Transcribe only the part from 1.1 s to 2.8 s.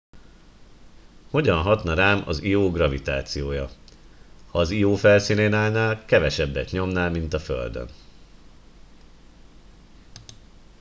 hogyan hatna rám az io